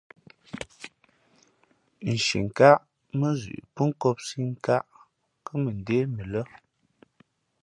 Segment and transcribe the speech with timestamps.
[2.13, 2.77] Nshienkáʼ
[3.19, 4.85] mά zʉʼ pó nkōpsī nkāʼ
[5.45, 6.41] kά mʉndé mʉ lά.